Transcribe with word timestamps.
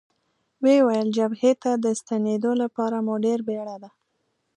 ویې 0.63 0.79
ویل: 0.85 1.07
جبهې 1.17 1.51
ته 1.63 1.71
د 1.83 1.85
ستنېدو 1.99 2.51
لپاره 2.61 2.95
مو 3.05 3.15
ډېره 3.25 3.43
بېړه 3.47 3.75
ده. 3.83 3.89